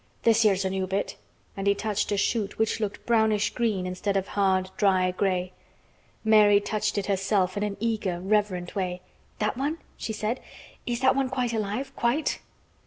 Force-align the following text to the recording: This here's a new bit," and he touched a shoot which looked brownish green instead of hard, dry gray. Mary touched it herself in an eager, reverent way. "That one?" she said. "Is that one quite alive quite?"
This 0.23 0.41
here's 0.41 0.65
a 0.65 0.71
new 0.71 0.87
bit," 0.87 1.15
and 1.55 1.67
he 1.67 1.75
touched 1.75 2.11
a 2.11 2.17
shoot 2.17 2.57
which 2.57 2.79
looked 2.79 3.05
brownish 3.05 3.51
green 3.53 3.85
instead 3.85 4.17
of 4.17 4.29
hard, 4.29 4.71
dry 4.75 5.11
gray. 5.11 5.51
Mary 6.23 6.59
touched 6.59 6.97
it 6.97 7.05
herself 7.05 7.55
in 7.55 7.61
an 7.61 7.77
eager, 7.79 8.19
reverent 8.19 8.75
way. 8.75 9.01
"That 9.37 9.57
one?" 9.57 9.77
she 9.97 10.11
said. 10.11 10.39
"Is 10.87 11.01
that 11.01 11.15
one 11.15 11.29
quite 11.29 11.53
alive 11.53 11.95
quite?" 11.95 12.39